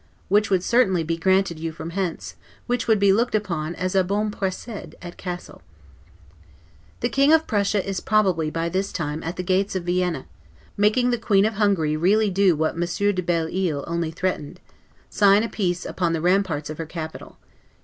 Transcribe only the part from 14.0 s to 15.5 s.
threatened; sign a